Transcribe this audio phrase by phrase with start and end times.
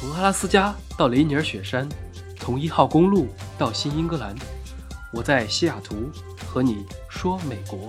[0.00, 1.86] 从阿拉斯加到雷尼尔雪山，
[2.34, 3.26] 从一号公路
[3.58, 4.34] 到新英格兰，
[5.12, 5.94] 我在西雅图
[6.46, 7.86] 和你说美国。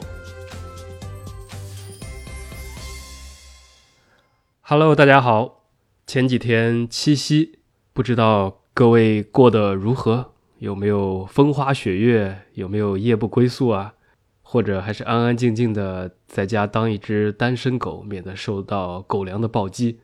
[4.60, 5.64] Hello，大家好。
[6.06, 7.60] 前几天七夕，
[7.94, 10.34] 不知道各位过得如何？
[10.58, 12.42] 有没有风花雪月？
[12.56, 13.94] 有没有夜不归宿啊？
[14.42, 20.02] 或者还是安安静静的在家当一只单身狗，免得受到狗粮的暴击？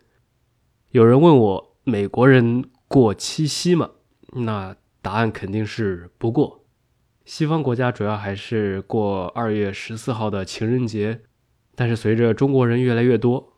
[0.91, 1.66] 有人问我。
[1.89, 3.91] 美国人过七夕吗？
[4.33, 6.65] 那答案肯定是不过。
[7.23, 11.21] 西方国家主要还是过二月十四号的情人节，
[11.75, 13.53] 但是随着中国人越来越多，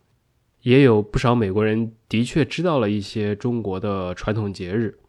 [0.61, 4.99] 也有不少美国人的确知道了一些中国的传统节日。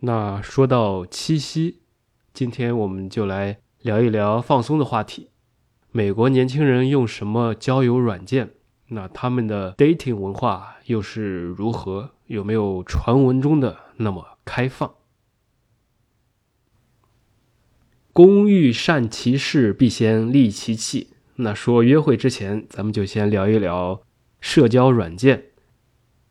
[0.00, 1.82] 那说到七夕，
[2.34, 5.30] 今天我们就来聊一聊放松的话题：
[5.92, 8.50] 美国年轻人用什么交友软件？
[8.88, 12.10] 那他们的 dating 文化又是如何？
[12.26, 14.94] 有没有传闻中的那么开放？
[18.12, 21.10] 工欲善其事，必先利其器。
[21.36, 24.02] 那说约会之前，咱们就先聊一聊
[24.40, 25.44] 社交软件。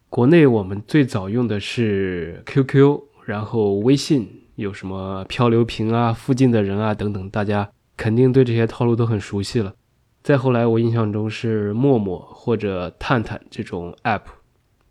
[0.10, 9.76] 国内我们最早用的是 QQ，然后微信有什么漂流瓶啊、附近的人啊等等，大家肯定对这些套路都很熟悉了。
[10.24, 14.24] 再后来，我印象中是陌陌或者探探这种 app。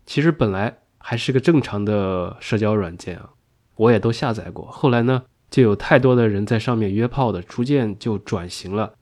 [0.05, 0.79] 其实本来。
[1.07, 3.29] 还是个正常的社交软件啊，
[3.75, 4.65] 我也都下载过。
[4.65, 8.95] 后来呢，就有太多的人在上面约炮的，逐渐就转型了。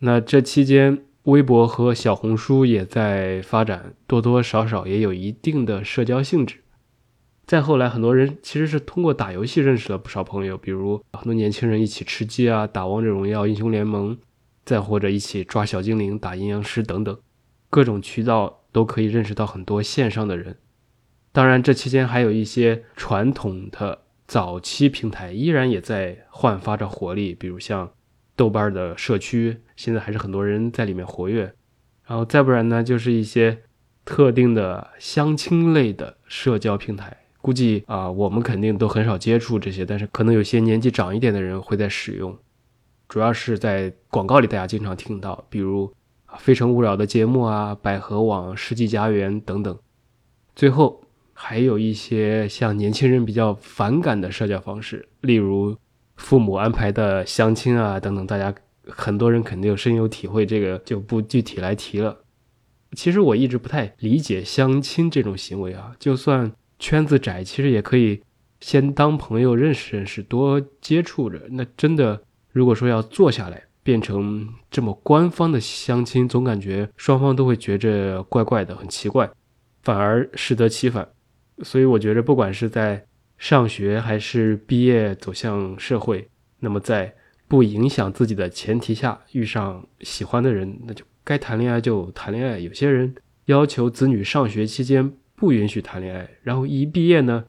[0.00, 6.56] 那这期间，微博和小红书也在发展，多多少少也有一定的社交性质。
[7.46, 14.18] 再后来，很多人其实是通过打游戏认识了不少朋友，比如很多年轻人一起吃鸡啊，打王者荣耀、英雄联盟，
[14.64, 17.16] 再或者一起抓小精灵、打阴阳师等等，
[17.70, 20.56] 各种渠道都可以认识到很多线上的人。
[21.38, 27.88] 当然，这期间还有一些传统的早期平台依然也在焕发着活力，比如像
[28.34, 31.54] 豆瓣的社区，现在还是很多人在里面活跃。
[32.08, 33.56] 然后再不然呢，就是一些
[34.04, 42.36] 特定的相亲类的社交平台，估计啊，我们肯定都很少接触这些，但是可能有些年纪长一点的人会在使用，
[43.08, 45.86] 主要是在广告里大家经常听到，比如
[46.36, 49.78] 《非诚勿扰》的节目啊，百合网、世纪佳缘等等。
[50.56, 51.04] 最后。
[51.40, 55.74] 还有一些像年轻人比较反感的社交方式，例如
[56.16, 58.52] 父母安排的相亲啊等等，大家
[58.88, 62.18] 很多人肯定深有体会，这个就不具体来提了。
[62.96, 66.50] 其实我一直不太理解相亲这种行为啊，就算
[66.80, 68.20] 圈子窄，其实也可以
[68.60, 71.40] 先当朋友认识认识，多接触着。
[71.52, 72.20] 那真的，
[72.50, 79.30] 如果说要坐下来变成这么官方的相亲，总感觉双方都会觉着怪怪的，很奇怪，
[79.84, 81.08] 反而适得其反。
[81.62, 83.04] 所以我觉得，不管是在
[83.36, 86.28] 上学还是毕业走向社会，
[86.60, 87.14] 那么在
[87.46, 92.58] 不影响自己的前提下遇上喜欢的人，那就该谈恋爱就谈恋爱。
[92.58, 93.14] 有些人
[93.46, 97.44] 要求子女上学期间不允许谈恋爱，然后一毕业呢，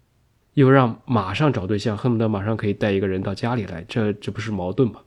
[0.54, 5.02] 又让马上找对象，恨不得马上可以带一个人到家里来，这这不是矛盾吗？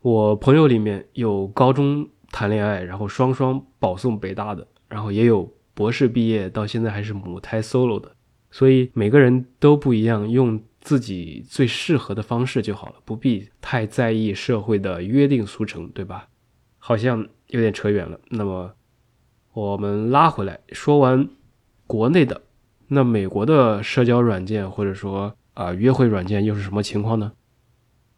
[0.00, 5.50] 我朋友里面有高中谈恋爱，然后双双保送北大的，然后也有。
[5.74, 8.12] 博士毕业到现在还是母胎 solo 的，
[8.50, 16.28] 所以每个人都不一样，用自己最适合的方式就好了，不必太在意社会的约定俗成，对吧？
[16.78, 18.20] 好像有点扯远了。
[18.28, 18.74] 那么
[19.52, 21.28] 我们拉回来，说完
[21.86, 22.42] 国内的，
[22.88, 27.32] 那美国的社交软件或者说啊约会软件又是什么情况呢？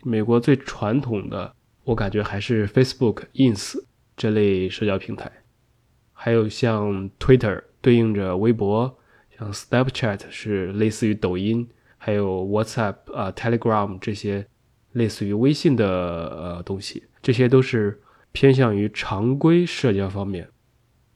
[0.02, 3.76] 美国最传统的，我感觉还是 Facebook、Ins
[4.16, 5.30] 这类社交平台。
[6.18, 8.98] 还有像 Twitter 对应着微博，
[9.38, 11.68] 像 Snapchat 是类似于抖音，
[11.98, 14.46] 还有 WhatsApp 啊 Telegram 这些
[14.92, 18.00] 类似于微信的呃东西，这些都是
[18.32, 20.48] 偏向于常规社交方面。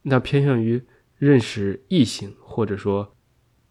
[0.03, 0.81] 那偏向于
[1.17, 3.17] 认识异性或者说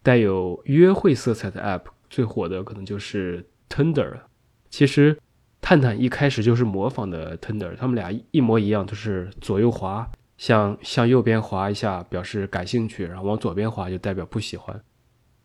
[0.02, 4.20] 带有约会色彩的 App，最火的可能就是 Tinder。
[4.68, 5.16] 其实
[5.60, 10.10] 探探一开始就是模仿的 Tinder，他们俩一模一样，就是左右滑。
[10.40, 14.82] 向向右边滑一下表示感兴趣，然后往左边滑就代表不喜欢。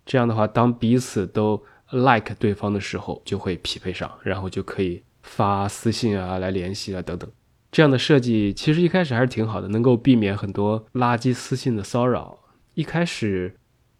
[0.05, 1.61] 这样的话，当彼此都
[1.91, 7.29] like 对方的时候，就会匹配上，然后就可以发私信啊来联系啊等等。
[7.73, 12.39] 这样的设计其实一开始还是挺好的，能够避免很多垃圾私信的骚扰。
[12.73, 13.53] 一开始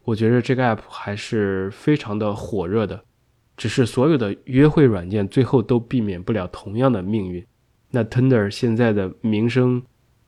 [0.05, 3.03] 我觉得这个 app 还是非常的火热的，
[3.57, 7.45] 只是所有的约会软件最后都避免不了同样的命运。
[7.91, 9.83] 那 Tinder 现在的名声。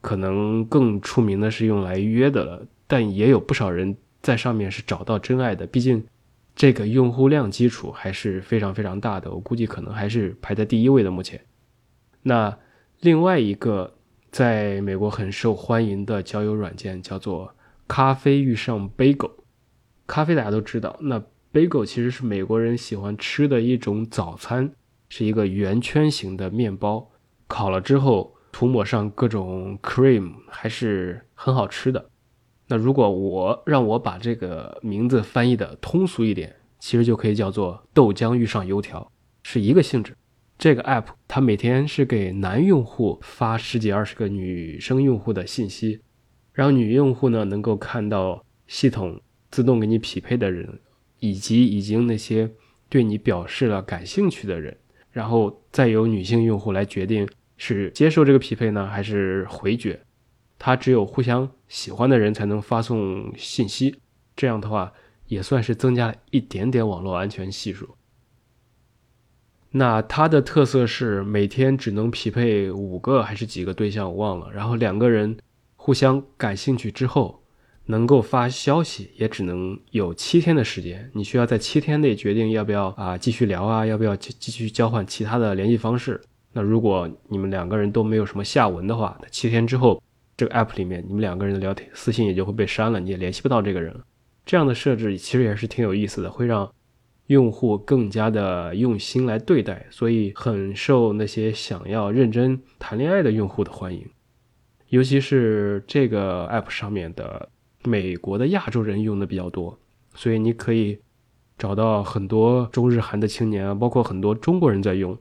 [0.07, 5.67] 可能更出名的是用来约的了，但也有不少人在上面是找到真爱的。
[5.67, 6.01] 毕竟
[6.55, 11.11] 这个用户量基础还是非常非常大的，我估计可能还是排在第一位的。
[11.11, 11.41] 目前，
[12.23, 12.57] 那
[13.01, 13.95] 另外一个
[14.31, 17.53] 在美国很受欢迎的交友软件叫做
[17.85, 19.31] “咖啡遇上 Bagel”。
[20.07, 21.21] 咖啡大家都知道，那
[21.51, 24.71] Bagel 其实是美国人喜欢吃的一种早餐，
[25.09, 27.11] 是一个圆圈形的面包，
[27.49, 28.36] 烤了之后。
[28.57, 32.09] 涂抹上各种 cream 还是很好吃的。
[32.65, 39.11] 那如果我让我把这个名字翻译的通俗一点，其实就可以叫做豆浆遇上油条，
[39.43, 40.15] 是一个性质。
[40.57, 46.01] 这个 app 它每天是给男用户发十几二十个女生用户的信息，
[46.51, 49.21] 让女用户呢能够看到系统
[49.51, 50.79] 自动给你匹配的人，
[51.19, 52.49] 以及已经那些
[52.89, 54.75] 对你表示了感兴趣的人，
[55.11, 57.29] 然后再由女性用户来决定。
[57.57, 59.99] 是接受这个匹配呢，还是回绝？
[60.59, 63.99] 他只有互相喜欢的人才能发送信息，
[64.35, 64.93] 这样的话
[65.27, 67.95] 也算是增加了一点点网络安全系数。
[69.71, 74.51] 那它的特色是每天只能匹配五个还是几个对象，我忘了。
[74.51, 75.37] 然后两个人
[75.75, 77.43] 互相感兴趣之后，
[77.85, 86.19] 能够发消息也只能有七天的时间，你需要在七天内决定要不要啊继续聊啊，要不要继继续交换其他的联系方式。
[86.53, 90.01] 那如果你们两个人都没有什么下文的话，那七天之后，
[90.35, 94.01] 这个 app 里面你们两个人的聊天私信也就会被删了，你也联系不到这个人了。
[94.45, 96.71] 这样的设置其实也是挺有意思的，会让
[97.27, 104.03] 用户更加的用心来对待，所以很受那些想要认真谈恋爱的用户的欢迎。
[104.87, 107.49] 尤其是这个 app 上面的
[107.83, 109.77] 美国的亚洲人用的比较多，
[110.15, 110.97] 所以你可以
[111.57, 115.15] 找到很多中日韩的青年啊，包括很多中国人在用。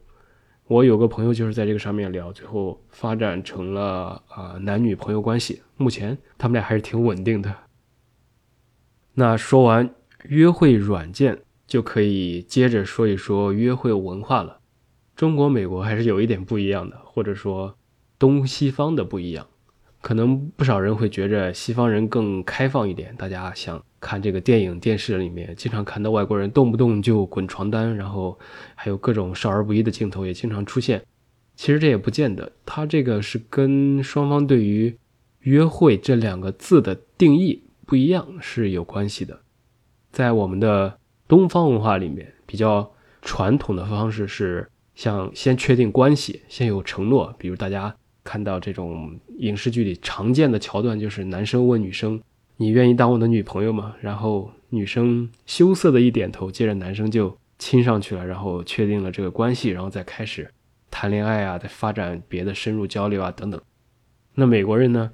[0.68, 5.62] 我有个朋友就是在这个上面聊，最后发展成了啊男女朋友关系。
[5.76, 7.54] 目前他们俩还是挺稳定的。
[9.14, 14.58] 那说完约会软件，就可以接着说一说约会文化了。
[15.14, 17.76] 中国、美国还是有一点不一样的，或者说
[18.18, 19.46] 东西方的不一样。
[20.02, 23.82] 可能不少人会觉着西方人更开放一点，大家想。
[24.06, 28.38] 看这个电影、电视里面，经常看到外国人动不动就滚床单，然后
[28.76, 31.02] 还有各种少儿不宜的镜头也经常出现。
[31.56, 34.96] 其实这也不见得，它这个是跟双方对于
[35.42, 39.40] “约会”这两个字的定义不一样是有关系的。
[40.12, 42.88] 在我们的东方文化里面，比较
[43.22, 47.34] 传统的方式是像先确定关系，先有承诺。
[47.36, 47.92] 比如大家
[48.22, 52.22] 看到这种影视剧里常见的桥段，就是男生问女生。
[52.58, 53.94] 你愿意当我的女朋友吗？
[54.00, 60.50] 然后女生羞涩的一点头，接着男生就亲上去了，然后确定了这个关系，然后再开始
[60.90, 63.60] 谈恋爱啊，再发展别的深入交流啊等等。
[64.34, 65.12] 那美国人呢？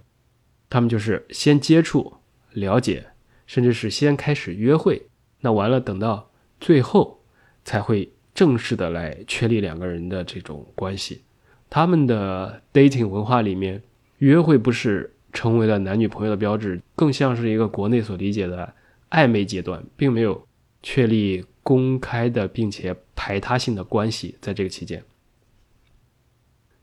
[0.71, 2.15] 他们就是先接触、
[2.53, 3.09] 了解，
[3.47, 5.09] 甚至是先开始约会，
[5.41, 6.31] 那完了等到
[6.61, 7.23] 最后
[7.65, 11.23] 才会正式的来确立两个人的这种关系。
[11.69, 13.83] 他们的 dating 文化里面，
[14.19, 15.12] 约会不是。
[15.33, 18.73] 成为了男女朋友的标志，更像是一个国内所理解的
[19.11, 20.47] 暧昧阶段，并没有
[20.83, 24.37] 确立公开的并且排他性的关系。
[24.41, 25.03] 在这个期间，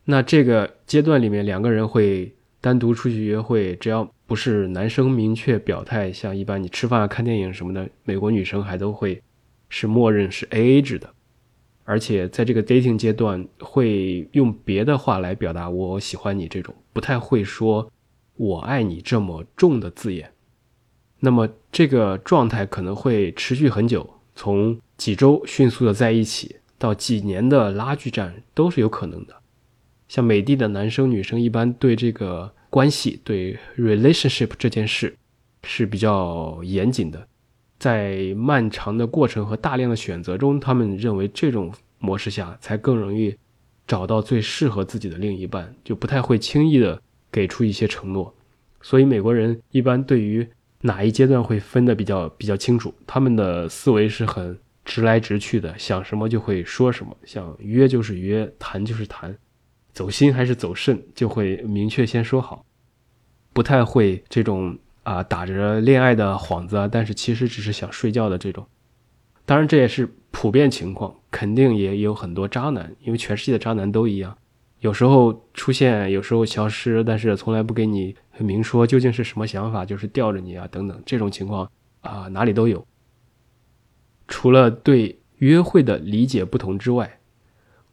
[0.04, 9.22] 那这个阶段里面，两个人会单独出去约会，只要不是男生明确表态，像一般你吃饭、看电影什么的，美国女生还都会
[9.68, 11.08] 是默认是 A A 制的，
[11.84, 17.88] 而且在这个 dating 阶段会用别的话来表达我喜欢你，这种不太会说。
[18.40, 20.32] 我爱你这么重的字眼，
[21.18, 29.36] 那么这个状态可能会持续很久，从几周迅速的在一起，到几年的拉锯战都是有可能的。
[30.08, 35.14] 像美帝的男生女生一般对这个关系，对 relationship 这件事
[35.64, 37.28] 是比较严谨的，
[37.78, 43.36] 在漫长的过程和大量的选择中，他们认为这种模式下才更容易
[43.86, 47.02] 找到最适合自己的另一半，就不太会轻易的。
[47.32, 48.34] 给出一些承诺，
[48.80, 50.46] 所以美国人一般对于
[50.82, 59.36] 哪一阶段会分的比较比较清楚，他们的思维是很直来直去的，想什么就会说什么，想约就是约，谈就是谈，
[59.92, 62.64] 走心还是走肾就会明确先说好，
[63.52, 68.66] 不太会这种啊打着恋爱的幌子，但是其实只是想睡觉的这种，
[69.44, 74.36] 当然这也是普遍情况，肯定也有很多渣男，因为全世界的渣男都一样。
[74.80, 81.70] 有时候出现，有时候消失，但是从来不给你明说究竟是什么想法，就是吊着你啊，等等，这种情况
[82.00, 82.84] 啊哪里都有。
[84.26, 87.20] 除了对约会的理解不同之外，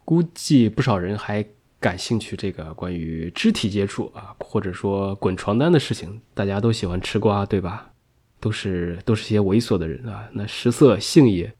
[0.05, 1.45] 估计不少人还
[1.79, 7.91] 感兴趣这个关于肢体接触啊，或者说滚床单的事情，大家都喜欢吃瓜，对吧？
[8.39, 10.29] 都是都是些猥琐的人啊。
[10.31, 11.51] 那食色性也，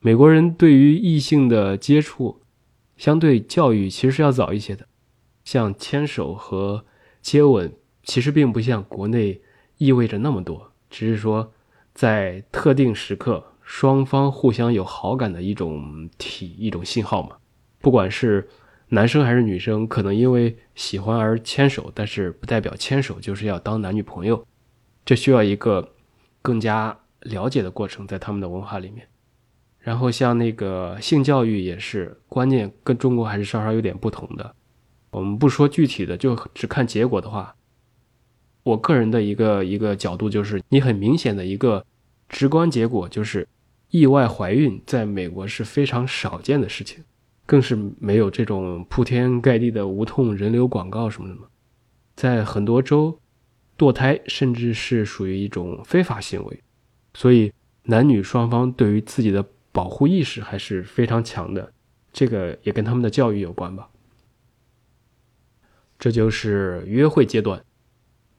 [0.00, 2.40] 美国人对于异性的接触，
[2.96, 4.86] 相对教育其实是要早一些的。
[5.44, 6.84] 像牵手和
[7.20, 7.72] 接吻，
[8.02, 9.40] 其实并不像国内
[9.78, 11.52] 意味着那么多，只是说
[11.94, 17.36] 在特定时刻，双方互相有好感的一种体一种信号嘛。
[17.80, 18.48] 不管是
[18.88, 24.44] 男生还是女生，可能因为喜欢而牵手，但是不代表牵手就是要当男女朋友。
[25.04, 25.94] 这需要一个
[26.42, 29.06] 更加了解的过程，在他们的文化里面。
[29.86, 34.52] 然后像那个性教育也是观念跟中国还是稍稍有点不同的。
[35.12, 37.54] 我们不说具体的，就只看结果的话，
[38.64, 41.86] 我个人的一个一个角度就是，你很明显的一个
[42.28, 43.46] 直观结果就是，
[43.90, 47.04] 意外怀孕在美国是非常少见的事情，
[47.46, 51.42] 更是没有这种铺天盖地的无痛人流广告什么的嘛，
[52.16, 53.16] 在很多州。
[53.78, 56.60] 堕胎甚至是属于一种非法行为，
[57.14, 57.52] 所以
[57.84, 59.46] 男女双方对于自己的
[59.76, 61.70] 保护意识还是非常强的，
[62.10, 63.90] 这个也跟他们的教育有关吧。
[65.98, 67.62] 这就是约会阶段，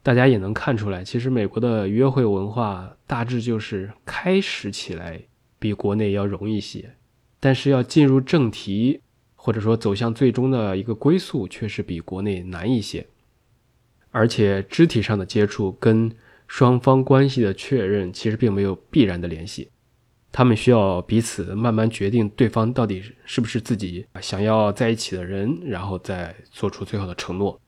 [0.02, 5.22] 大家也能看出来，其实美国的约会文化大致就是开始起来
[5.60, 6.96] 比国内要容易些，
[7.40, 9.02] 但是要进入正题
[9.36, 13.06] 或者说走向最终的一个归宿，却是比国内难一些。
[14.10, 16.12] 而且肢体上的接触跟
[16.48, 19.70] 双方关系的确认其实并没有必然的联系，
[20.38, 27.60] 他们需要彼此慢慢决定对方到底是不是自己想要在一起的人，然后再做出最后的承诺。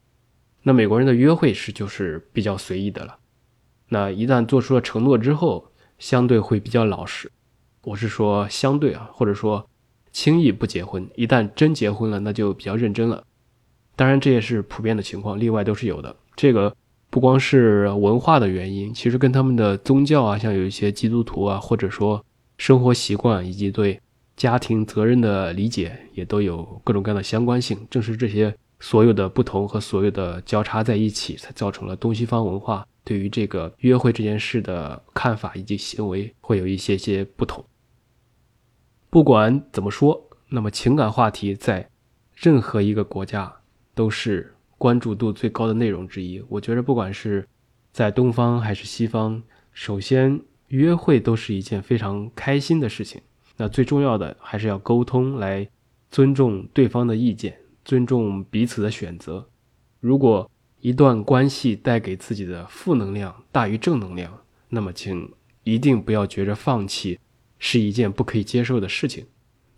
[0.62, 3.18] 那美国人的约会是就是比较随意的了，
[3.88, 7.32] 那一旦做出了承诺之后，相对会比较老实。
[7.86, 9.68] 我是说相对啊，或者说
[10.12, 13.24] 轻易不结婚，一旦真结婚了，那就比较认真了。
[13.96, 16.16] 当然这也是普遍的情况，例外都是有的。
[16.36, 16.76] 这个
[17.10, 22.24] 不光是文化的原因，其实跟他们的宗教啊，像有一些基督徒啊，或者说
[22.60, 24.00] 生活习惯以及对
[24.36, 27.88] 家庭责任的理解，也都有各种各样的相关性。
[27.90, 37.66] 正是这些所有的不同和所有的交叉在一起，才造成了东西方文化对于这个约会这件事的看法以及行为会有一些些不同。
[39.10, 41.90] 不管怎么说，那么情感话题在
[42.36, 43.52] 任何一个国家
[43.96, 44.54] 都是。
[44.80, 47.46] 关注度最高的内容之一，我觉得不管是
[47.92, 50.40] 在东方还是西方，首先
[50.70, 53.22] 约会都是一件非常开心的事情。
[53.58, 55.70] 那最重要的还是要沟通，来
[56.10, 59.48] 尊重对方的意见，尊重彼此的选择。
[60.00, 60.50] 如果
[60.80, 65.30] 一段关系带给自己的负能量大于正能量，那么请
[65.64, 67.20] 一定不要觉着放弃
[67.58, 69.26] 是一件不可以接受的事情。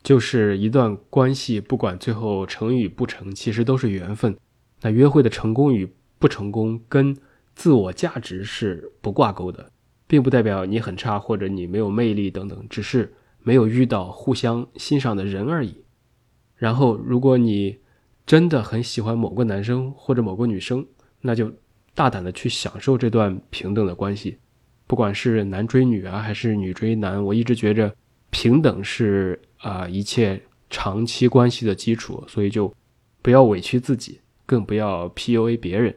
[0.04, 4.38] 就是一段关系，不管最后成与不成，其实都是缘分。
[4.82, 7.16] 那约会的成功与不成功跟
[7.56, 9.72] 自我价值是不挂钩的，
[10.12, 13.14] 并不代表你很差或者你没有魅力等等，只是
[13.44, 15.74] 没有遇到互相欣赏的人而已。
[16.58, 17.78] 然后，如果你
[18.26, 20.86] 真的很喜欢某个男生或者某个女生，
[21.22, 21.50] 那就
[21.96, 24.38] 大胆的去享受这段平等的关系，
[24.86, 27.96] 不管是男追女啊，还是女追男，我一直觉着
[28.32, 32.70] 平等是啊一切长期关系的基础，所以就
[33.22, 34.20] 不要委屈自己。
[34.46, 35.96] 更不要 PUA 别人。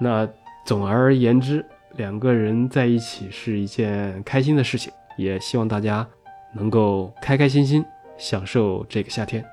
[0.00, 0.28] 那
[0.66, 1.64] 总而言之，
[1.96, 6.06] 两个人在一起是一件开心的事情，也希望大家
[6.54, 7.84] 能够开开心心
[8.16, 9.44] 享受这个夏天。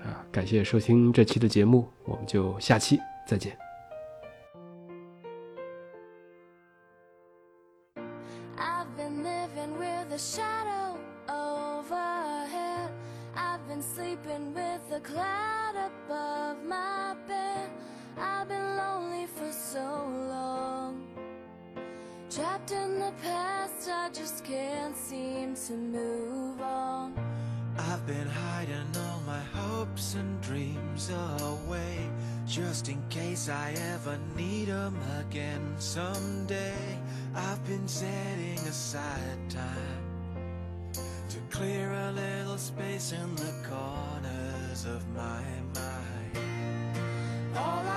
[0.00, 3.67] 啊，感谢收听这期的节目，我们就下期再见。
[22.38, 27.12] Trapped in the past, I just can't seem to move on.
[27.76, 32.08] I've been hiding all my hopes and dreams away,
[32.46, 36.96] just in case I ever need them again someday.
[37.34, 45.42] I've been setting aside time to clear a little space in the corners of my
[45.74, 46.38] mind.
[47.56, 47.87] All